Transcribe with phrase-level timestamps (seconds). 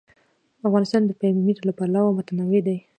[0.67, 2.77] افغانستان د پامیر له پلوه متنوع دی.